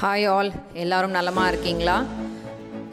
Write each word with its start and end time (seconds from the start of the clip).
Hi 0.00 0.24
all 0.32 0.50
எல்லாரும் 0.82 1.14
நலமாக 1.16 1.50
இருக்கீங்களா? 1.50 1.94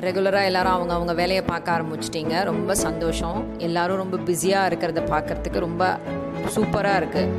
ரெகுலராக 0.06 0.48
எல்லாரும் 0.50 0.76
அவங்க 0.76 0.94
அவங்க 0.98 1.14
வேலையை 1.20 1.44
பார்க்க 1.50 1.74
ஆரம்பிச்சிட்டிங்க. 1.74 2.36
ரொம்ப 2.50 2.76
சந்தோஷம். 2.84 3.38
எல்லாரும் 3.68 4.02
ரொம்ப 4.04 4.18
பிஸியாக 4.30 4.70
இருக்கிறத 4.70 5.02
பார்க்கறதுக்கு 5.12 5.60
ரொம்ப 5.66 5.84
சூப்பராக 6.56 7.00
இருக்குது 7.02 7.32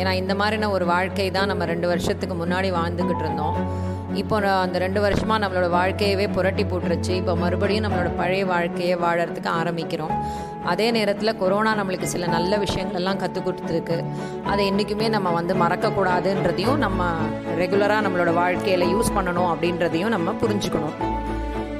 ஏன்னா 0.00 0.12
இந்த 0.22 0.34
மாதிரின 0.40 0.70
ஒரு 0.76 0.86
வாழ்க்கை 0.92 1.28
தான் 1.36 1.50
நம்ம 1.52 1.68
ரெண்டு 1.72 1.88
வருஷத்துக்கு 1.92 2.36
முன்னாடி 2.42 2.70
வாழ்ந்துக்கிட்டு 2.78 3.24
இருந்தோம். 3.26 3.56
இப்போ 4.14 4.40
நான் 4.40 4.64
அந்த 4.64 4.78
ரெண்டு 4.78 5.00
வருஷமாக 5.00 5.46
நம்மளோட 5.46 5.70
வாழ்க்கையவே 5.70 6.32
புரட்டி 6.32 6.64
போட்டுருச்சு. 6.64 7.10
இப்போ 7.10 7.36
மறுபடியும் 7.36 7.84
நம்மளோட 7.84 8.16
பழைய 8.16 8.46
வாழ்க்கையை 8.46 8.96
வாழறதுக்கு 8.96 9.48
ஆரம்பிக்கிறோம். 9.62 10.14
அதே 10.64 10.90
நேரத்தில் 10.90 11.36
கொரோனா 11.36 11.74
நம்மளுக்கு 11.74 12.02
சில 12.02 12.26
நல்ல 12.26 12.56
விஷயங்கள்லாம் 12.56 13.16
கற்றுக் 13.16 13.48
கொடுத்துருக்கு. 13.48 14.04
அதை 14.44 14.66
என்றைக்குமே 14.66 15.08
நம்ம 15.08 15.30
வந்து 15.30 15.54
மறக்கக்கூடாதுன்றதையும் 15.54 16.76
நம்ம 16.76 17.06
ரெகுலராக 17.58 18.04
நம்மளோட 18.06 18.34
வாழ்க்கையில் 18.34 18.94
யூஸ் 18.94 19.16
பண்ணணும் 19.16 19.54
அப்படின்றதையும் 19.54 20.08
நம்ம 20.08 20.30
புரிஞ்சுக்கணும். 20.30 21.06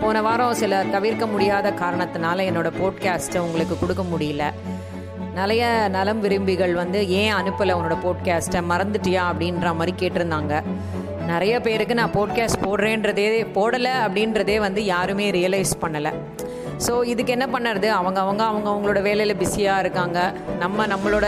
போன 0.01 0.23
வாரம் 0.23 0.55
சில 0.55 0.85
தவிர்க்க 0.91 1.27
முடியாத 1.27 1.71
காரணத்தினால 1.71 2.39
என்னோட 2.39 2.73
போட்காஸ்ட்டை 2.83 3.39
உங்களுக்கு 3.39 3.79
கொடுக்க 3.79 4.03
முடியல. 4.03 4.53
நிறைய 5.35 5.89
நலம் 5.91 6.21
விரும்பிகள் 6.21 6.75
வந்து 6.75 7.09
ஏன் 7.09 7.35
அனுப்பலை 7.35 7.75
உன்னோட 7.75 7.97
போட்காஸ்ட்டை 8.05 8.63
மறந்துட்டியா? 8.71 9.23
அப்படின்ற 9.33 9.75
மாதிரி 9.75 9.95
கேட்டிருந்தாங்க. 9.99 10.63
நிறைய 11.31 11.55
பேருக்கு 11.61 11.95
நான் 12.01 12.15
போட்காஸ்ட் 12.15 12.63
போடுறேன்றதே 12.65 13.25
போடலை 13.57 13.93
அப்படின்றதே 14.07 14.57
வந்து 14.67 14.81
யாருமே 14.85 15.27
ரியலைஸ் 15.31 15.73
பண்ணலை. 15.83 16.13
ஸோ 16.87 16.93
இதுக்கு 17.13 17.33
என்ன 17.37 17.47
பண்ணுறது? 17.55 17.89
அவங்க 17.99 18.19
அவங்க 18.21 18.43
அவங்க 18.51 18.69
அவங்களோட 18.71 19.01
வேலையில் 19.03 19.41
பிஸியாக 19.43 19.83
இருக்காங்க. 19.85 20.19
நம்ம 20.59 20.87
நம்மளோட 20.87 21.27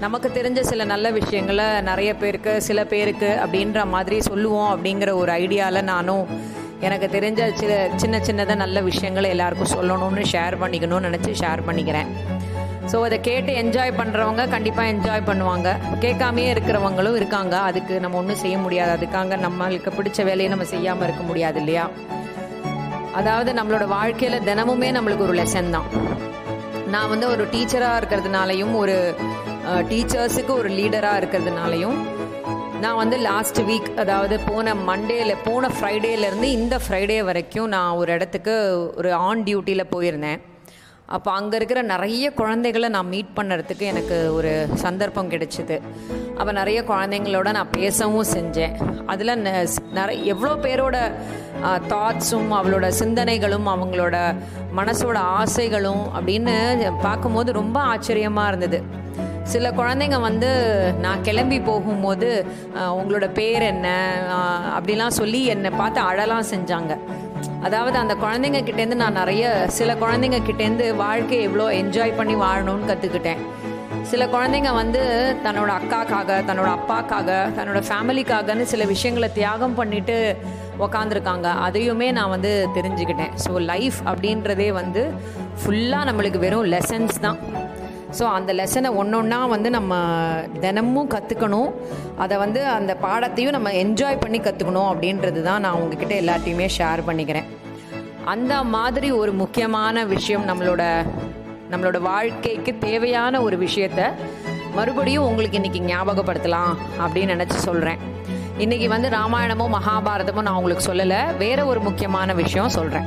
நமக்கு 0.00 0.28
தெரிஞ்ச 0.34 0.60
சில 0.60 0.84
நல்ல 0.84 1.10
விஷயங்களை 1.10 1.66
நிறைய 1.80 2.10
பேருக்கு 2.22 2.52
சில 2.62 2.80
பேருக்கு 2.92 3.30
அப்படின்ற 3.44 3.86
மாதிரி 3.94 4.16
சொல்லுவோம் 4.20 4.70
அப்படிங்கிற 4.74 5.12
ஒரு 5.14 5.32
ஐடியாவில் 5.32 5.88
நானும் 5.92 6.24
எனக்கு 6.80 7.06
தெரிஞ்ச 7.16 7.42
சில 7.54 7.72
சின்ன 7.96 8.16
சின்னதாக 8.28 8.62
நல்ல 8.64 8.78
விஷயங்களை 8.90 9.28
எல்லாருக்கும் 9.30 9.74
சொல்லணும்னு 9.76 10.24
ஷேர் 10.32 10.56
பண்ணிக்கணும்னு 10.62 11.10
நினச்சி 11.10 11.32
ஷேர் 11.42 11.62
பண்ணிக்கிறேன். 11.68 12.10
ஸோ 12.90 12.96
அதை 13.06 13.16
கேட்டு 13.28 13.52
என்ஜாய் 13.60 13.92
பண்ணுறவங்க 14.00 14.42
கண்டிப்பாக 14.54 14.90
என்ஜாய் 14.94 15.26
பண்ணுவாங்க. 15.28 15.68
கேட்காமையே 16.04 16.48
இருக்கிறவங்களும் 16.54 17.16
இருக்காங்க. 17.20 17.54
அதுக்கு 17.68 17.94
நம்ம 18.04 18.18
ஒன்றும் 18.20 18.42
செய்ய 18.42 18.56
முடியாது. 18.64 18.92
அதுக்காக 18.96 19.38
நம்மளுக்கு 19.46 19.92
பிடிச்ச 19.98 20.18
வேலையை 20.30 20.50
நம்ம 20.54 20.66
செய்யாமல் 20.74 21.06
இருக்க 21.08 21.24
முடியாது 21.30 21.58
இல்லையா? 21.62 21.86
அதாவது 23.20 23.50
நம்மளோட 23.60 23.84
வாழ்க்கையில் 23.96 24.44
தினமுமே 24.50 24.90
நம்மளுக்கு 24.98 25.26
ஒரு 25.28 25.36
லெசன் 25.40 25.74
தான். 25.76 25.88
நான் 26.94 27.10
வந்து 27.14 27.26
ஒரு 27.34 27.44
டீச்சராக 27.52 27.98
இருக்கிறதுனாலையும் 28.00 28.74
ஒரு 28.82 28.96
டீச்சர்ஸுக்கு 29.90 30.52
ஒரு 30.60 30.70
லீடராக 30.78 31.20
இருக்கிறதுனாலையும் 31.20 31.98
நான் 32.82 33.00
வந்து 33.02 33.16
லாஸ்ட் 33.28 33.60
வீக் 33.68 33.90
அதாவது 34.02 34.34
போன 34.48 34.74
மண்டேல 34.88 35.34
போன 35.46 35.70
ஃப்ரைடேலேருந்து 35.76 36.48
இந்த 36.58 36.76
ஃப்ரைடே 36.84 37.20
வரைக்கும் 37.28 37.70
நான் 37.74 37.98
ஒரு 38.00 38.10
இடத்துக்கு 38.16 38.54
ஒரு 39.00 39.12
ஆன் 39.28 39.44
டியூட்டியில் 39.46 39.92
போயிருந்தேன். 39.94 40.40
அப்போ 41.16 41.30
அங்கே 41.38 41.56
இருக்கிற 41.58 41.80
நிறைய 41.92 42.26
குழந்தைகளை 42.40 42.88
நான் 42.94 43.10
மீட் 43.14 43.36
பண்ணுறதுக்கு 43.38 43.84
எனக்கு 43.92 44.16
ஒரு 44.36 44.52
சந்தர்ப்பம் 44.84 45.30
கிடைச்சிது. 45.32 45.76
அப்போ 46.38 46.52
நிறைய 46.60 46.78
குழந்தைங்களோட 46.90 47.48
நான் 47.58 47.74
பேசவும் 47.76 48.30
செஞ்சேன். 48.36 48.74
அதில் 49.12 49.34
நிறைய 49.98 50.18
எவ்வளோ 50.34 50.52
பேரோட 50.64 50.96
தாட்ஸும் 51.92 52.50
அவளோட 52.58 52.86
சிந்தனைகளும் 53.00 53.68
அவங்களோட 53.74 54.16
மனசோட 54.78 55.18
ஆசைகளும் 55.40 56.04
அப்படின்னு 56.16 56.54
பார்க்கும்போது 57.06 57.50
ரொம்ப 57.60 57.78
ஆச்சரியமாக 57.92 58.50
இருந்தது. 58.52 58.80
சில 59.52 59.70
குழந்தைங்க 59.78 60.18
வந்து 60.28 60.50
நான் 61.04 61.24
கிளம்பி 61.26 61.58
போகும்போது 61.68 62.28
உங்களோட 62.98 63.26
பேர் 63.38 63.64
என்ன? 63.72 63.88
அப்படிலாம் 64.76 65.18
சொல்லி 65.20 65.40
என்னை 65.54 65.70
பார்த்து 65.80 66.00
அழலாம் 66.10 66.50
செஞ்சாங்க. 66.52 66.94
அதாவது 67.66 67.96
அந்த 68.02 68.14
குழந்தைங்க 68.22 68.60
கிட்டேருந்து 68.68 69.02
நான் 69.02 69.20
நிறைய 69.20 69.44
சில 69.76 69.90
குழந்தைங்க 70.02 70.38
கிட்டேருந்து 70.48 70.86
வாழ்க்கையை 71.04 71.44
எவ்வளோ 71.48 71.66
என்ஜாய் 71.82 72.18
பண்ணி 72.18 72.34
வாழணும்னு 72.42 72.90
கற்றுக்கிட்டேன் 72.90 73.42
சில 74.10 74.22
குழந்தைங்க 74.32 74.70
வந்து 74.80 75.02
தன்னோட 75.44 75.70
அக்காக்காக 75.80 76.30
தன்னோட 76.48 76.68
அப்பாக்காக 76.78 77.30
தன்னோட 77.58 77.80
ஃபேமிலிக்காகன்னு 77.88 78.64
சில 78.72 78.84
விஷயங்களை 78.92 79.28
தியாகம் 79.38 79.76
பண்ணிட்டு 79.78 80.16
உக்காந்துருக்காங்க. 80.84 81.48
அதையுமே 81.66 82.08
நான் 82.18 82.32
வந்து 82.34 82.52
தெரிஞ்சுக்கிட்டேன். 82.76 83.32
ஸோ 83.44 83.52
லைஃப் 83.72 83.98
அப்படின்றதே 84.10 84.68
வந்து 84.80 85.02
ஃபுல்லாக 85.60 86.08
நம்மளுக்கு 86.08 86.38
வெறும் 86.44 86.68
லெசன்ஸ் 86.74 87.18
தான். 87.26 87.38
ஸோ 88.18 88.22
அந்த 88.22 88.54
லெசனை 88.54 88.94
ஒன்று 88.94 89.16
ஒன்றா 89.18 89.46
வந்து 89.46 89.70
நம்ம 89.70 89.94
தினமும் 90.60 91.10
கற்றுக்கணும் 91.10 91.70
அதை 92.16 92.36
வந்து 92.36 92.66
அந்த 92.66 92.96
பாடத்தையும் 93.02 93.50
நம்ம 93.50 93.70
என்ஜாய் 93.70 94.20
பண்ணி 94.20 94.40
கற்றுக்கணும் 94.40 94.88
அப்படின்றது 94.92 95.42
தான் 95.42 95.60
நான் 95.60 95.72
உங்ககிட்ட 95.72 96.14
எல்லாத்தையுமே 96.14 96.68
ஷேர் 96.78 97.02
பண்ணிக்கிறேன். 97.06 97.44
அந்த 98.24 98.64
மாதிரி 98.64 99.10
ஒரு 99.10 99.32
முக்கியமான 99.32 100.04
விஷயம் 100.04 100.48
நம்மளோட 100.48 100.82
நம்மளோட 101.70 102.00
வாழ்க்கைக்கு 102.00 102.78
தேவையான 102.78 103.42
ஒரு 103.42 103.56
விஷயத்த 103.56 104.12
மறுபடியும் 104.74 105.26
உங்களுக்கு 105.26 105.58
இன்றைக்கி 105.58 105.82
ஞாபகப்படுத்தலாம் 105.92 106.74
அப்படின்னு 106.98 107.34
நினச்சி 107.34 107.58
சொல்கிறேன் 107.68 107.98
இன்றைக்கி 108.58 108.86
வந்து 108.86 109.08
ராமாயணமும் 109.08 109.74
மகாபாரதமும் 109.74 110.42
நான் 110.42 110.54
உங்களுக்கு 110.54 110.92
சொல்லலை. 110.92 111.36
வேற 111.36 111.64
ஒரு 111.64 111.80
முக்கியமான 111.80 112.32
விஷயம் 112.32 112.68
சொல்கிறேன் 112.68 113.06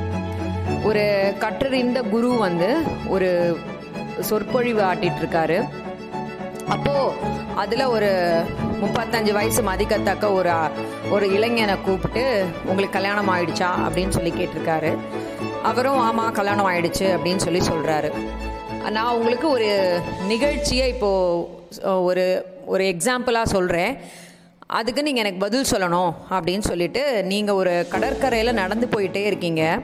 ஒரு 0.84 1.34
கற்றறிந்த 1.38 2.02
குரு 2.02 2.28
வந்து 2.28 2.68
ஒரு 3.08 3.58
சொற்பொழிவு 4.20 4.82
ஆட்டிட்டு 4.82 5.20
இருக்காரு 5.22 5.68
அப்போ 6.68 7.14
அதுல 7.54 7.88
ஒரு 7.88 8.10
முப்பத்தஞ்சு 8.82 9.32
வயசு 9.32 9.62
மதிக்கத்தக்க 9.62 10.32
ஒரு 10.32 10.52
ஒரு 11.10 11.32
இளைஞனை 11.32 11.80
கூப்பிட்டு 11.80 12.44
உங்களுக்கு 12.64 12.92
கல்யாணம் 12.92 13.28
ஆயிடுச்சா? 13.28 13.68
அப்படின்னு 13.86 14.08
சொல்லி 14.08 14.30
கேட்டிருக்காரு. 14.30 14.96
அவரும் 15.62 16.00
ஆமா 16.00 16.32
கல்யாணம் 16.32 16.66
ஆயிடுச்சு 16.66 17.06
அப்படின்னு 17.16 17.36
சொல்லி 17.36 17.58
சொல்றாரு. 17.58 18.12
நான் 18.90 19.14
உங்களுக்கு 19.14 19.48
ஒரு 19.48 20.00
நிகழ்ச்சியை 20.26 20.88
இப்போ 20.88 21.10
ஒரு 21.82 22.44
ஒரு 22.66 22.84
எக்ஸாம்பிளாக 22.84 23.44
சொல்கிறேன் 23.44 23.96
அதுக்கு 24.66 25.02
நீங்கள் 25.02 25.24
எனக்கு 25.24 25.44
பதில் 25.46 25.70
சொல்லணும் 25.70 26.12
அப்படின்னு 26.30 26.60
சொல்லிட்டு 26.60 27.24
நீங்கள் 27.24 27.54
ஒரு 27.54 27.86
கடற்கரையில் 27.90 28.54
நடந்து 28.54 28.86
போயிட்டே 28.86 29.24
இருக்கீங்க. 29.24 29.80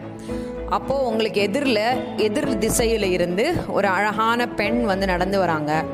அப்போது 0.70 1.06
உங்களுக்கு 1.06 1.40
எதிரில் 1.40 2.16
எதிர் 2.16 2.58
திசையில் 2.58 3.02
இருந்து 3.02 3.54
ஒரு 3.68 3.88
அழகான 3.88 4.48
பெண் 4.48 4.84
வந்து 4.84 5.06
நடந்து 5.06 5.38
வராங்க. 5.38 5.84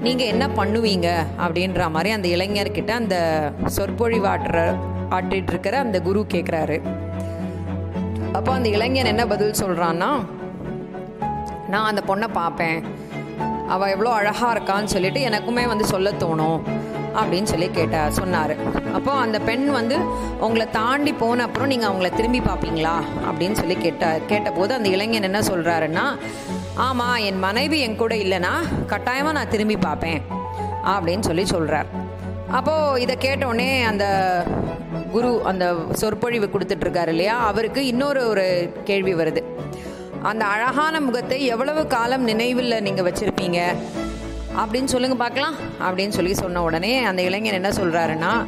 நீங்கள் 0.00 0.26
என்ன 0.26 0.46
பண்ணுவீங்க? 0.46 1.26
அப்படின்ற 1.46 1.90
மாதிரி 1.90 2.10
அந்த 2.10 2.28
இளைஞர்கிட்ட 2.28 2.90
அந்த 2.90 3.16
சொற்பொழிவாட்டுற 3.76 4.76
ஆட்டிட்டு 5.10 5.48
இருக்கிற 5.48 5.78
அந்த 5.78 6.00
குரு 6.00 6.26
கேட்குறாரு 6.34 6.82
அப்போ 8.32 8.52
அந்த 8.52 8.68
இளைஞன் 8.68 9.04
என்ன 9.04 9.26
பதில் 9.26 9.50
சொல்கிறான்னா 9.50 10.10
நான் 11.68 11.96
அந்த 11.96 12.02
பொண்ணை 12.06 12.28
பார்ப்பேன் 12.32 12.84
அவள் 13.68 13.90
எவ்வளோ 13.90 14.10
அழகாக 14.10 14.58
இருக்கான்னு 14.58 14.84
சொல்லிட்டு 14.84 15.28
எனக்குமே 15.28 15.66
வந்து 15.66 15.84
சொல்ல 15.84 16.10
தோணும். 16.10 16.60
அப்படின்னு 17.14 17.42
சொல்லி 17.42 17.70
கேட்ட 17.70 18.10
சொன்னார். 18.10 18.80
அப்போ 18.92 19.12
அந்த 19.12 19.38
பெண் 19.38 19.70
வந்து 19.70 19.96
உங்களை 20.40 20.70
தாண்டி 20.70 21.12
போன 21.12 21.42
அப்புறம் 21.42 21.68
நீங்கள் 21.68 21.90
அவங்கள 21.90 22.14
திரும்பி 22.14 22.40
பார்ப்பீங்களா 22.40 22.94
அப்படின்னு 23.30 23.52
சொல்லி 23.52 23.74
கேட்ட 23.74 24.20
கேட்டபோது 24.26 24.74
அந்த 24.74 24.88
இளைஞன் 24.88 25.22
என்ன 25.22 25.40
சொல்கிறாருன்னா 25.40 26.18
ஆமாம் 26.74 27.16
என் 27.16 27.38
மனைவி 27.38 27.80
என் 27.80 27.96
கூட 27.96 28.14
இல்லைன்னா 28.14 28.52
கட்டாயமாக 28.86 29.32
நான் 29.32 29.48
திரும்பி 29.48 29.76
பார்ப்பேன் 29.76 30.22
அப்படின்னு 30.84 31.20
சொல்லி 31.20 31.46
சொல்கிறார் 31.46 31.86
அப்போது 32.50 33.00
இதை 33.00 33.16
கேட்டோடனே 33.20 33.82
அந்த 33.82 34.04
குரு 35.12 35.40
அந்த 35.44 35.74
சொற்பொழிவு 35.92 36.46
கொடுத்துட்ருக்காரு 36.46 37.08
இல்லையா? 37.08 37.36
அவருக்கு 37.38 37.86
இன்னொரு 37.86 38.28
ஒரு 38.28 38.72
கேள்வி 38.84 39.14
வருது. 39.14 39.42
அந்த 40.22 40.44
அழகான 40.44 41.00
முகத்தை 41.00 41.44
எவ்வளவு 41.44 41.86
காலம் 41.86 42.22
நினைவில் 42.22 42.82
நீங்கள் 42.82 43.12
வச்சுருப்பீங்க? 43.12 43.58
அப்படின்னு 44.56 44.84
சொல்லுங்க 44.84 45.16
பார்க்கலாம் 45.16 45.54
அப்படின்னு 45.80 46.08
சொல்லி 46.08 46.34
சொன்ன 46.34 46.62
உடனே 46.62 47.04
அந்த 47.04 47.22
இளைஞன் 47.22 47.54
என்ன 47.54 47.68
சொல்கிறாருன்னா 47.68 48.46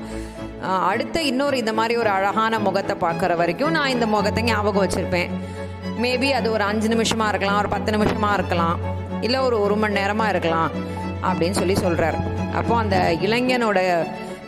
அடுத்த 0.64 1.22
இன்னொரு 1.22 1.56
இந்த 1.58 1.72
மாதிரி 1.72 1.96
ஒரு 1.96 2.08
அழகான 2.08 2.58
முகத்தை 2.58 2.96
பார்க்குற 3.00 3.36
வரைக்கும் 3.36 3.70
நான் 3.70 3.88
இந்த 3.88 4.06
முகத்தை 4.06 4.42
ஞாபகம் 4.44 4.86
வச்சுருப்பேன். 4.86 5.30
மேபி 6.02 6.30
அது 6.30 6.50
ஒரு 6.50 6.64
அஞ்சு 6.64 6.88
நிமிஷமாக 6.88 7.28
இருக்கலாம் 7.28 7.58
ஒரு 7.58 7.68
பத்து 7.68 7.92
நிமிஷமாக 7.92 8.34
இருக்கலாம் 8.34 8.78
இல்லை 9.20 9.40
ஒரு 9.40 9.60
ஒரு 9.60 9.76
மணி 9.76 9.92
நேரமாக 9.92 10.28
இருக்கலாம் 10.28 10.70
அப்படின்னு 11.22 11.50
சொல்லி 11.50 11.74
சொல்கிறார் 11.74 12.16
அப்போ 12.54 12.76
அந்த 12.76 13.16
இளைஞனோட 13.20 13.78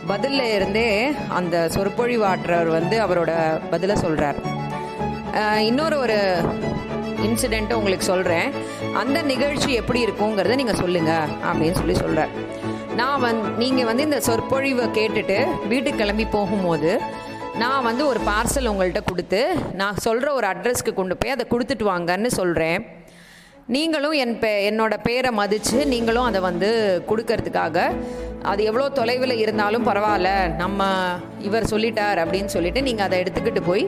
பதிலில் 0.07 0.53
இருந்தே 0.55 1.15
அந்த 1.29 1.69
சொற்பொழிவாற்றவர் 1.75 2.69
வந்து 2.69 3.07
அவரோட 3.07 3.31
பதிலை 3.71 3.97
சொல்கிறார் 3.97 4.37
இன்னொரு 5.61 5.99
ஒரு 5.99 6.19
இன்சிடெண்ட்டை 7.23 7.73
உங்களுக்கு 7.73 8.05
சொல்கிறேன் 8.05 8.53
அந்த 8.95 9.23
நிகழ்ச்சி 9.23 9.73
எப்படி 9.73 10.07
இருக்குங்கிறத 10.07 10.57
நீங்கள் 10.57 10.75
சொல்லுங்கள் 10.75 11.29
அப்படின்னு 11.45 11.73
சொல்லி 11.73 11.95
சொல்கிறார் 11.95 12.33
நான் 12.97 13.23
வந் 13.23 13.41
நீங்கள் 13.59 13.85
வந்து 13.85 14.03
இந்த 14.03 14.21
சொற்பொழிவை 14.21 14.87
கேட்டுட்டு 14.89 15.39
வீட்டுக்கு 15.69 16.01
கிளம்பி 16.01 16.27
போகும்போது 16.27 16.91
நான் 17.59 17.83
வந்து 17.83 18.03
ஒரு 18.07 18.21
பார்சல் 18.27 18.71
உங்கள்கிட்ட 18.71 19.03
கொடுத்து 19.05 19.41
நான் 19.75 19.97
சொல்கிற 19.97 20.29
ஒரு 20.33 20.47
அட்ரஸ்க்கு 20.47 20.93
கொண்டு 20.95 21.17
போய் 21.17 21.31
அதை 21.31 21.45
கொடுத்துட்டு 21.51 21.85
வாங்கன்னு 21.85 22.31
சொல்கிறேன் 22.33 22.81
நீங்களும் 23.69 24.13
என் 24.13 24.39
பே 24.39 24.51
என்னோட 24.69 24.95
பேரை 25.03 25.31
மதித்து 25.33 25.87
நீங்களும் 25.87 26.25
அதை 26.25 26.41
வந்து 26.41 26.69
கொடுக்கறதுக்காக 27.09 27.79
அது 28.43 28.65
எவ்வளோ 28.65 28.89
தொலைவில் 28.89 29.35
இருந்தாலும் 29.39 29.87
பரவாயில்ல 29.87 30.31
நம்ம 30.57 30.83
இவர் 31.41 31.71
சொல்லிட்டார் 31.71 32.19
அப்படின்னு 32.19 32.47
சொல்லிட்டு 32.47 32.83
நீங்கள் 32.83 33.07
அதை 33.07 33.19
எடுத்துக்கிட்டு 33.23 33.63
போய் 33.65 33.85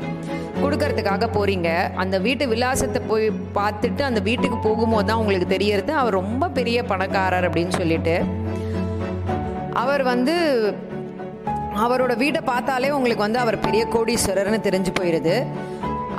கொடுக்கறதுக்காக 0.60 1.28
போகிறீங்க 1.32 1.68
அந்த 1.94 2.18
வீட்டு 2.18 2.48
விலாசத்தை 2.48 3.02
போய் 3.06 3.26
பார்த்துட்டு 3.54 4.02
அந்த 4.02 4.20
வீட்டுக்கு 4.20 4.58
போகும்போது 4.58 5.06
தான் 5.06 5.16
உங்களுக்கு 5.16 5.48
தெரியறது. 5.48 5.92
அவர் 5.94 6.12
ரொம்ப 6.12 6.48
பெரிய 6.48 6.82
பணக்காரர் 6.82 7.46
அப்படின்னு 7.48 7.70
சொல்லிட்டு 7.70 8.16
அவர் 9.78 10.02
வந்து 10.02 10.34
அவரோட 11.76 12.16
வீட்டை 12.16 12.40
பார்த்தாலே 12.40 12.90
உங்களுக்கு 12.90 13.24
வந்து 13.24 13.38
அவர் 13.38 13.60
பெரிய 13.60 13.86
கோடீஸ்வரர்னு 13.86 14.60
தெரிஞ்சு 14.60 14.92
போயிடுது 15.00 15.34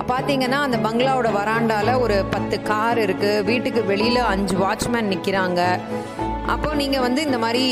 பார்த்தீங்கன்னா 0.08 0.60
அந்த 0.66 0.78
பங்களாவோட 0.78 1.30
வராண்டால 1.32 2.00
ஒரு 2.00 2.26
பத்து 2.26 2.62
கார் 2.62 2.98
இருக்கு. 2.98 3.44
வீட்டுக்கு 3.44 3.82
வெளியில 3.82 4.18
அஞ்சு 4.26 4.56
வாட்ச்மேன் 4.58 5.12
நிற்கிறாங்க 5.12 5.62
அப்போ 6.48 6.74
நீங்கள் 6.74 7.00
வந்து 7.00 7.22
இந்த 7.22 7.38
மாதிரி 7.38 7.66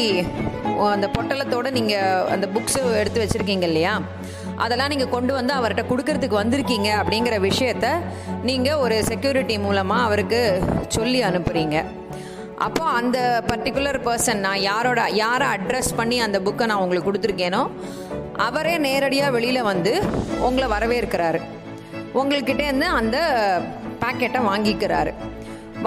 அந்த 0.91 1.07
பொட்டலத்தோட 1.07 1.71
நீங்கள் 1.71 2.27
அந்த 2.29 2.47
புக்ஸ் 2.47 2.77
எடுத்து 2.99 3.21
வச்சுருக்கீங்க 3.23 3.63
இல்லையா? 3.63 3.93
அதெல்லாம் 4.55 4.87
நீங்கள் 4.87 5.09
கொண்டு 5.09 5.33
வந்து 5.33 5.53
அவர்கிட்ட 5.53 5.83
கொடுக்கறதுக்கு 5.89 6.41
வந்திருக்கீங்க 6.41 6.89
அப்படிங்கிற 7.01 7.35
விஷயத்த 7.39 7.87
நீங்கள் 8.43 8.75
ஒரு 8.75 9.03
செக்யூரிட்டி 9.03 9.57
மூலமாக 9.57 10.01
அவருக்கு 10.01 10.41
சொல்லி 10.87 11.23
அனுப்புகிறீங்க 11.23 11.77
அப்போ 12.65 12.83
அந்த 12.99 13.17
பர்டிகுலர் 13.49 13.97
பர்சன் 14.05 14.39
நான் 14.45 14.61
யாரோட 14.69 15.01
யாரை 15.23 15.47
அட்ரஸ் 15.55 15.89
பண்ணி 15.97 16.17
அந்த 16.25 16.37
புக்கை 16.45 16.65
நான் 16.69 16.81
உங்களுக்கு 16.83 17.07
கொடுத்துருக்கேனோ 17.07 17.59
அவரே 18.45 18.73
நேரடியாக 18.85 19.35
வெளியில் 19.35 19.67
வந்து 19.69 19.91
உங்களை 20.47 20.67
வரவேற்கிறாரு. 20.75 21.39
உங்கள்கிட்டேருந்து 22.19 22.87
அந்த 22.99 23.17
பேக்கெட்டை 24.01 24.41
வாங்கிக்கிறாரு. 24.49 25.11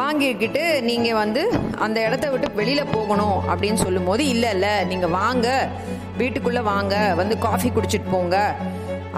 வாங்கிக்கிட்டு 0.00 0.62
நீங்கள் 0.88 1.18
வந்து 1.20 1.42
அந்த 1.84 1.98
இடத்த 2.06 2.26
விட்டு 2.32 2.48
வெளியில் 2.60 2.92
போகணும் 2.96 3.38
அப்படின்னு 3.50 3.80
சொல்லும்போது 3.86 4.22
இல்லை 4.34 4.50
இல்லை 4.56 4.74
நீங்கள் 4.90 5.14
வாங்க 5.20 5.48
வீட்டுக்குள்ளே 6.20 6.62
வாங்க 6.72 6.94
வந்து 7.22 7.36
காஃபி 7.46 7.70
குடிச்சிட்டு 7.76 8.12
போங்க 8.14 8.36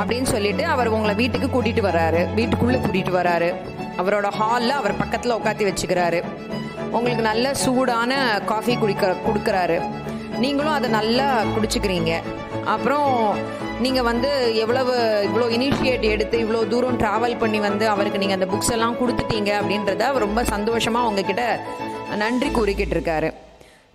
அப்படின்னு 0.01 0.29
சொல்லிட்டு 0.35 0.65
அவர் 0.75 0.95
உங்களை 0.97 1.15
வீட்டுக்கு 1.23 1.49
கூட்டிகிட்டு 1.55 1.85
வர்றாரு. 1.91 2.23
வீட்டுக்குள்ளே 2.39 2.81
கூட்டிகிட்டு 2.85 3.15
வராரு 3.21 3.51
அவரோட 4.01 4.29
ஹாலில் 4.41 4.79
அவர் 4.81 5.01
பக்கத்தில் 5.03 5.39
உட்காத்தி 5.39 5.65
வச்சுக்கிறாரு. 5.71 6.21
உங்களுக்கு 6.93 7.23
நல்ல 7.23 7.55
சூடான 7.55 8.12
காஃபி 8.44 8.75
குடிக்க 8.77 9.15
கொடுக்குறாரு. 9.27 9.77
நீங்களும் 10.39 10.73
அதை 10.73 10.91
நல்லா 10.91 11.27
குடிச்சுக்கிறீங்க. 11.55 12.12
அப்புறம் 12.65 13.11
நீங்கள் 13.81 14.03
வந்து 14.03 14.31
எவ்வளவு 14.55 14.93
இவ்வளோ 15.25 15.47
இனிஷியேட் 15.50 16.05
எடுத்து 16.09 16.37
இவ்வளோ 16.39 16.69
தூரம் 16.69 16.99
ட்ராவல் 16.99 17.39
பண்ணி 17.39 17.61
வந்து 17.61 17.89
அவருக்கு 17.89 18.19
நீங்கள் 18.19 18.39
அந்த 18.39 18.49
புக்ஸ் 18.53 18.73
எல்லாம் 18.73 18.99
கொடுத்துட்டீங்க 18.99 19.50
அப்படின்றத 19.59 20.03
அவர் 20.03 20.21
ரொம்ப 20.21 20.44
சந்தோஷமாக 20.44 21.09
உங்ககிட்ட 21.09 21.44
நன்றி 22.17 22.50
கூறிக்கிட்டு 22.50 22.94
இருக்காரு 22.97 23.31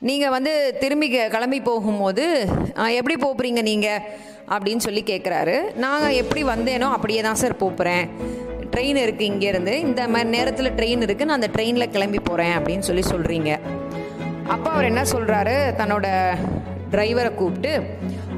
நீங்கள் 0.02 0.30
வந்து 0.30 0.52
திரும்பி 0.80 1.08
க- 1.10 1.30
கிளம்பி 1.30 1.60
போகும்போது 1.62 2.26
எப்படி 2.94 3.16
போகிறீங்க 3.18 3.62
நீங்கள் 3.64 4.04
அப்படின்னு 4.50 4.78
சொல்லி 4.78 5.04
கேட்குறாரு 5.04 5.56
நான் 5.76 6.10
எப்படி 6.14 6.44
வந்தேனோ 6.46 6.90
அப்படியே 6.92 7.22
தான் 7.22 7.36
சார் 7.36 7.56
போகிறேன் 7.58 8.04
ட்ரெயின் 8.74 9.00
இருக்குது 9.04 9.30
இங்கேருந்து 9.32 9.74
இந்த 9.80 10.08
மாதிரி 10.08 10.30
நேரத்தில் 10.30 10.76
ட்ரெயின் 10.76 11.04
இருக்குது 11.06 11.26
நான் 11.26 11.40
அந்த 11.42 11.52
ட்ரெயினில் 11.56 11.92
கிளம்பி 11.92 12.20
போகிறேன் 12.20 12.56
அப்படின்னு 12.58 12.80
சொல்லி 12.80 13.04
சொல்கிறீங்க 13.12 13.52
அப்போ 14.48 14.70
அவர் 14.70 14.84
என்ன 14.84 15.02
சொல்கிறாரு 15.04 15.56
தன்னோட 15.76 16.08
டிரைவரை 16.92 17.32
கூப்பிட்டு 17.36 17.72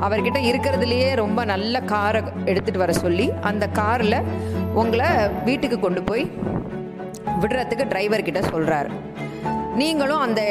அவர்கிட்ட 0.02 0.40
இருக்கிறதுலையே 0.40 1.10
ரொம்ப 1.16 1.46
நல்ல 1.46 1.82
காரை 1.82 2.22
எடுத்துகிட்டு 2.46 2.78
வர 2.78 2.94
சொல்லி 2.94 3.32
அந்த 3.42 3.68
காரில் 3.68 4.18
உங்களை 4.74 5.10
வீட்டுக்கு 5.44 5.80
கொண்டு 5.80 6.04
போய் 6.04 6.24
விடுறதுக்கு 7.42 7.86
டிரைவர்கிட்ட 7.86 8.40
சொல்கிறாரு 8.54 8.90
நீங்களும் 9.76 10.20
அந்த 10.20 10.42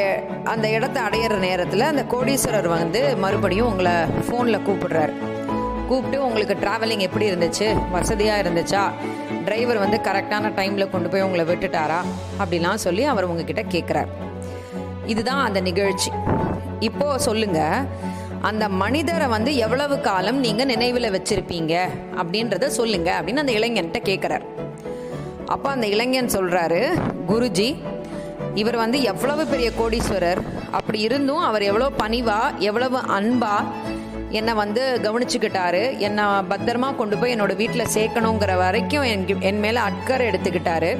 அந்த 0.44 0.68
இடத்த 0.68 1.00
அடையிற 1.00 1.38
நேரத்தில் 1.38 1.80
அந்த 1.80 2.04
கோடீஸ்வரர் 2.08 2.68
வந்து 2.68 3.00
மறுபடியும் 3.16 3.70
உங்களை 3.70 3.94
ஃபோனில் 4.28 4.64
கூப்பிடுறாரு. 4.64 5.14
கூப்பிட்டு 5.88 6.18
உங்களுக்கு 6.26 6.54
ட்ராவலிங் 6.62 7.04
எப்படி 7.06 7.26
இருந்துச்சு? 7.30 7.66
வசதியாக 7.90 8.42
இருந்துச்சா? 8.42 8.82
டிரைவர் 9.44 9.78
வந்து 9.78 9.98
கரெக்டான 10.06 10.50
டைமில் 10.58 10.90
கொண்டு 10.90 11.08
போய் 11.08 11.26
உங்களை 11.26 11.44
விட்டுட்டாரா? 11.50 12.00
அப்படிலாம் 12.42 12.82
சொல்லி 12.86 13.04
அவர் 13.12 13.28
உங்ககிட்ட 13.30 13.62
கேட்குறார் 13.74 14.10
இதுதான் 15.12 15.42
அந்த 15.44 15.60
நிகழ்ச்சி. 15.60 16.10
இப்போ 16.88 17.06
சொல்லுங்க 17.18 17.60
அந்த 18.48 18.64
மனிதரை 18.82 19.26
வந்து 19.26 19.52
எவ்வளவு 19.56 19.94
காலம் 20.00 20.38
நீங்க 20.38 20.64
நினைவில் 20.64 21.14
வச்சிருப்பீங்க? 21.14 21.74
அப்படின்றத 22.20 22.66
சொல்லுங்க 22.78 23.08
அப்படின்னு 23.18 23.44
அந்த 23.44 23.54
இளைஞன்கிட்ட 23.60 24.00
கேட்குறார் 24.10 24.44
அப்போ 25.54 25.68
அந்த 25.70 25.86
இளைஞன் 25.86 26.34
சொல்றாரு 26.36 26.82
குருஜி 27.28 27.70
இவர் 28.60 28.76
வந்து 28.76 28.98
எவ்வளவு 29.12 29.42
பெரிய 29.46 29.68
கோடீஸ்வரர். 29.80 30.40
அப்படி 30.70 30.98
இருந்தும் 31.00 31.44
அவர் 31.48 31.62
எவ்வளோ 31.62 31.88
பணிவா 32.02 32.40
எவ்வளவு 32.68 32.98
அன்பா 33.18 33.54
என்னை 34.30 34.54
வந்து 34.54 35.00
கவனிச்சுக்கிட்டாரு. 35.02 35.98
என்னை 35.98 36.24
பத்திரமா 36.24 36.96
கொண்டு 36.96 37.18
போய் 37.18 37.34
என்னோட 37.34 37.56
வீட்டில் 37.56 37.92
சேர்க்கணுங்கிற 37.94 38.56
வரைக்கும் 38.56 39.02
என் 39.02 39.40
என் 39.40 39.58
மேலே 39.58 39.76
அக்கறை 39.76 40.26
எடுத்துக்கிட்டாரு. 40.28 40.96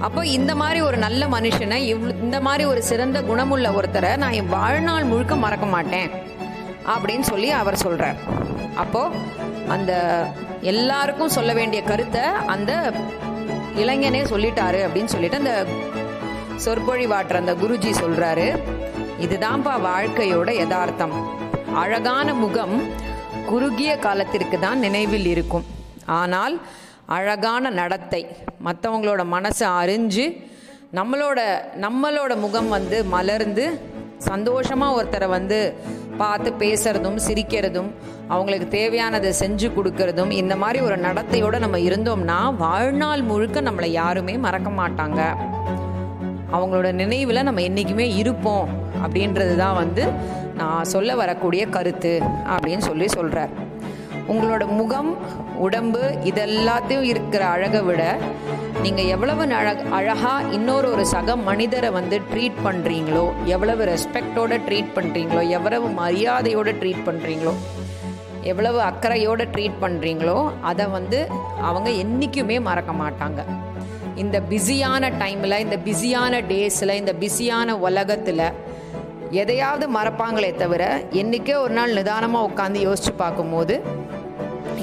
அப்போ 0.00 0.26
இந்த 0.26 0.54
மாதிரி 0.54 0.80
ஒரு 0.80 0.96
நல்ல 0.96 1.26
மனுஷனை 1.26 1.78
இவ்வளோ 1.92 2.20
இந்த 2.20 2.40
மாதிரி 2.40 2.64
ஒரு 2.64 2.82
சிறந்த 2.82 3.22
குணமுள்ள 3.22 3.70
ஒருத்தரை 3.70 4.16
நான் 4.16 4.32
என் 4.32 4.48
வாழ்நாள் 4.48 5.04
முழுக்க 5.04 5.36
மறக்க 5.36 5.66
மாட்டேன் 5.66 6.10
அப்படின்னு 6.86 7.20
சொல்லி 7.20 7.50
அவர் 7.50 7.76
சொல்கிறார் 7.76 8.16
அப்போ 8.74 9.10
அந்த 9.68 9.92
எல்லாருக்கும் 10.60 11.28
சொல்ல 11.28 11.52
வேண்டிய 11.52 11.82
கருத்தை 11.82 12.20
அந்த 12.46 12.92
இளைஞனே 13.74 14.22
சொல்லிட்டாரு 14.32 14.80
அப்படின்னு 14.86 15.04
சொல்லிட்டு 15.04 15.36
அந்த 15.36 15.66
சொற்பொழிவாற்ற 16.64 17.34
அந்த 17.34 17.54
குருஜி 17.54 17.92
சொல்றாரு. 18.02 18.58
இதுதான்ப்பா 19.20 19.74
வாழ்க்கையோட 19.90 20.50
யதார்த்தம். 20.54 21.33
அழகான 21.82 22.28
முகம் 22.34 22.74
குறுகிய 23.50 23.92
காலத்திற்கு 24.04 24.56
தான் 24.58 24.78
நினைவில் 24.78 25.26
இருக்கும். 25.32 25.64
ஆனால் 26.20 26.54
அழகான 27.16 27.70
நடத்தை 27.80 28.20
மற்றவங்களோட 28.66 29.22
மனசை 29.34 29.66
அறிஞ்சு 29.80 30.26
நம்மளோட 30.98 31.40
நம்மளோட 31.84 32.32
முகம் 32.44 32.68
வந்து 32.68 32.98
மலர்ந்து 33.14 33.64
சந்தோஷமாக 34.30 34.96
ஒருத்தரை 34.98 35.28
வந்து 35.28 35.58
பார்த்து 36.20 36.50
பேசுறதும் 36.62 37.18
சிரிக்கிறதும் 37.26 37.90
அவங்களுக்கு 38.28 38.68
தேவையானதை 38.76 39.32
செஞ்சு 39.40 39.68
கொடுக்கறதும் 39.76 40.32
இந்த 40.42 40.54
மாதிரி 40.56 40.80
ஒரு 40.80 40.96
நடத்தையோடு 41.06 41.58
நம்ம 41.64 41.80
இருந்தோம்னா 41.88 42.38
வாழ்நாள் 42.64 43.24
முழுக்க 43.30 43.60
நம்மளை 43.60 43.90
யாருமே 44.00 44.36
மறக்க 44.46 44.70
மாட்டாங்க. 44.80 45.20
அவங்களோட 46.56 46.88
நினைவில் 47.02 47.46
நம்ம 47.48 47.62
என்றைக்குமே 47.68 48.08
இருப்போம் 48.22 48.68
அப்படின்றது 49.04 49.54
தான் 49.56 49.78
வந்து 49.82 50.04
நான் 50.56 50.84
சொல்ல 50.84 51.14
வரக்கூடிய 51.14 51.66
கருத்து 51.66 52.22
அப்படின்னு 52.46 52.78
சொல்லி 52.78 53.08
சொல்கிறார் 53.08 53.50
உங்களோட 54.28 54.66
முகம் 54.66 55.16
உடம்பு 55.56 56.18
இதெல்லாத்தையும் 56.24 57.02
இருக்கிற 57.02 57.46
அழகை 57.46 57.80
விட 57.80 58.18
நீங்கள் 58.82 59.04
எவ்வளவு 59.04 59.54
அழக 59.54 59.82
அழகாக 59.90 60.54
இன்னொரு 60.54 60.90
ஒரு 60.90 61.06
சக 61.06 61.36
மனிதரை 61.36 61.90
வந்து 61.90 62.20
ட்ரீட் 62.34 62.52
பண்ணுறீங்களோ 62.64 63.32
எவ்வளவு 63.44 63.84
ரெஸ்பெக்டோட 63.84 64.60
ட்ரீட் 64.68 64.94
பண்ணுறீங்களோ 64.94 65.48
எவ்வளவு 65.48 65.88
மரியாதையோட 65.88 66.74
ட்ரீட் 66.80 67.04
பண்ணுறீங்களோ 67.06 67.54
எவ்வளவு 68.42 68.80
அக்கறையோட 68.80 69.48
ட்ரீட் 69.52 69.72
பண்ணுறீங்களோ 69.80 70.52
அதை 70.60 70.86
வந்து 70.86 71.28
அவங்க 71.60 71.90
என்றைக்குமே 71.90 72.60
மறக்க 72.60 72.92
மாட்டாங்க. 72.92 73.44
இந்த 74.16 74.40
பிஸியான 74.40 75.10
டைமில் 75.10 75.58
இந்த 75.58 75.78
பிஸியான 75.84 76.40
டேஸில் 76.40 76.94
இந்த 76.94 77.12
பிஸியான 77.20 77.70
உலகத்தில் 77.70 78.52
எதையாவது 79.40 79.84
மறப்பாங்களே 79.96 80.50
தவிர 80.62 80.82
என்றைக்கே 81.20 81.54
ஒரு 81.64 81.74
நாள் 81.78 81.96
நிதானமாக 81.98 82.48
உட்காந்து 82.48 82.78
யோசிச்சு 82.86 83.12
பார்க்கும்போது 83.22 83.74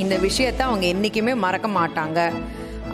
இந்த 0.03 0.15
விஷயத்தை 0.25 0.63
அவங்க 0.67 0.85
என்றைக்குமே 0.93 1.33
மறக்க 1.43 1.67
மாட்டாங்க. 1.79 2.19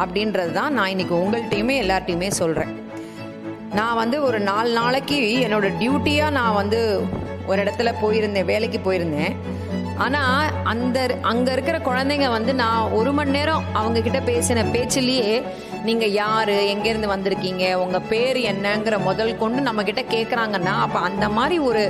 அப்படின்றது 0.02 0.52
தான் 0.58 0.76
நான் 0.78 0.92
இன்னைக்கு 0.94 1.16
உங்கள்கிட்டையுமே 1.22 1.76
எல்லார்ட்டையுமே 1.84 2.30
சொல்கிறேன் 2.42 2.74
நான் 3.78 4.00
வந்து 4.02 4.18
ஒரு 4.28 4.40
நாலு 4.50 4.70
நாளைக்கு 4.80 5.18
என்னோட 5.46 5.68
டியூட்டியாக 5.80 6.36
நான் 6.40 6.58
வந்து 6.62 6.82
ஒரு 7.50 7.58
இடத்துல 7.64 7.90
போயிருந்தேன் 8.02 8.50
வேலைக்கு 8.52 8.80
போயிருந்தேன். 8.88 9.36
ஆனால் 10.06 10.52
அந்த 10.72 10.98
அங்கே 11.32 11.52
இருக்கிற 11.56 11.78
குழந்தைங்க 11.88 12.28
வந்து 12.38 12.54
நான் 12.64 12.92
ஒரு 12.98 13.12
மணி 13.20 13.36
நேரம் 13.38 13.64
அவங்கக்கிட்ட 13.80 14.20
பேசின 14.32 14.66
பேச்சிலேயே 14.76 15.32
நீங்கள் 15.88 16.14
யார்? 16.24 16.52
எங்கேருந்து 16.74 17.10
வந்திருக்கீங்க? 17.14 17.66
உங்கள் 17.84 18.06
பேர் 18.12 18.38
என்னங்கிற 18.52 18.96
முதல் 19.08 19.32
கொண்டு 19.42 19.60
நம்ம 19.68 19.84
கிட்ட 19.90 20.02
கேட்குறாங்கன்னா 20.14 20.74
அப்போ 20.86 21.00
அந்த 21.10 21.26
மாதிரி 21.38 21.58
ஒரு 21.70 21.84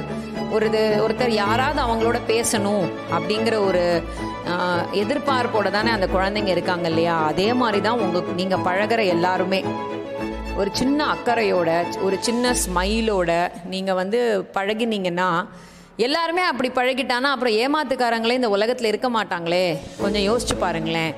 ஒரு 0.55 0.65
இது 0.69 0.81
ஒருத்தர் 1.05 1.31
யாராவது 1.43 1.79
அவங்களோட 1.85 2.17
பேசணும் 2.31 2.85
அப்படிங்கிற 3.15 3.55
ஒரு 3.69 3.83
எதிர்பார்ப்போட 5.01 5.69
தானே 5.75 5.91
அந்த 5.95 6.07
குழந்தைங்க 6.13 6.51
இருக்காங்க 6.55 6.87
இல்லையா? 6.91 7.15
அதே 7.31 7.47
மாதிரி 7.61 7.79
தான் 7.87 8.01
உங்கள் 8.05 8.29
நீங்கள் 8.39 8.65
பழகுற 8.67 9.03
எல்லாருமே. 9.15 9.61
ஒரு 10.61 10.69
சின்ன 10.79 10.99
அக்கறையோட 11.13 11.71
ஒரு 12.05 12.17
சின்ன 12.27 12.53
ஸ்மைலோட 12.63 13.31
நீங்கள் 13.73 13.99
வந்து 14.01 14.21
பழகினீங்கன்னா 14.57 15.29
எல்லாருமே 16.07 16.43
அப்படி 16.51 16.69
பழகிட்டானா 16.79 17.29
அப்புறம் 17.35 17.57
ஏமாத்துக்காரங்களே 17.63 18.39
இந்த 18.39 18.49
உலகத்தில் 18.57 18.91
இருக்க 18.91 19.09
மாட்டாங்களே? 19.17 19.65
கொஞ்சம் 20.01 20.27
யோசிச்சு 20.29 20.57
பாருங்களேன். 20.65 21.13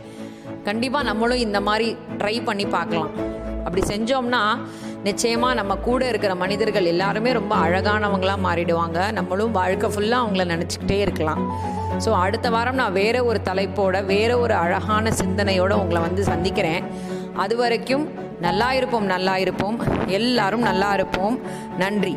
கண்டிப்பாக 0.70 1.10
நம்மளும் 1.10 1.44
இந்த 1.48 1.60
மாதிரி 1.70 1.90
ட்ரை 2.22 2.36
பண்ணி 2.50 2.68
பார்க்கலாம். 2.78 3.14
அப்படி 3.66 3.82
செஞ்சோம்னா 3.94 4.44
நிச்சயமாக 5.08 5.58
நம்ம 5.60 5.74
கூட 5.88 6.02
இருக்கிற 6.12 6.34
மனிதர்கள் 6.42 6.90
எல்லாருமே 6.94 7.32
ரொம்ப 7.38 7.54
அழகானவங்களாக 7.66 8.44
மாறிடுவாங்க. 8.46 9.00
நம்மளும் 9.18 9.54
வாழ்க்கை 9.60 9.90
ஃபுல்லாக 9.94 10.24
அவங்கள 10.24 10.46
நினச்சிக்கிட்டே 10.54 10.98
இருக்கலாம். 11.06 11.42
ஸோ 12.06 12.10
அடுத்த 12.26 12.48
வாரம் 12.56 12.80
நான் 12.82 12.98
வேற 13.02 13.18
ஒரு 13.30 13.40
தலைப்போட 13.50 14.02
வேற 14.12 14.32
ஒரு 14.44 14.56
அழகான 14.64 15.12
சிந்தனையோட 15.22 15.74
உங்களை 15.84 16.02
வந்து 16.08 16.24
சந்திக்கிறேன். 16.32 16.84
அது 17.44 17.56
வரைக்கும் 17.62 18.06
நல்லா 18.48 18.68
இருப்போம் 18.80 19.08
நல்லா 19.14 19.38
இருப்போம். 19.46 19.78
எல்லாரும் 20.20 20.68
நல்லா 20.70 20.90
இருப்போம். 20.98 21.38
நன்றி. 21.84 22.14